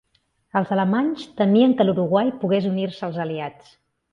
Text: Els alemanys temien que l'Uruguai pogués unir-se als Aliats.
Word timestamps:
Els 0.61 0.69
alemanys 0.75 1.27
temien 1.41 1.75
que 1.81 1.87
l'Uruguai 1.87 2.35
pogués 2.41 2.69
unir-se 2.73 3.07
als 3.09 3.21
Aliats. 3.27 3.71